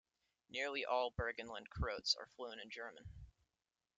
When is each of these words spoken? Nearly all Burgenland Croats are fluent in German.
Nearly 0.49 0.83
all 0.83 1.11
Burgenland 1.11 1.69
Croats 1.69 2.15
are 2.15 2.25
fluent 2.35 2.59
in 2.59 2.71
German. 2.71 3.05